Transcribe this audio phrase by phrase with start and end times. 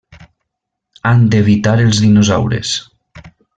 [1.09, 2.75] Han d'evitar els dinosaures.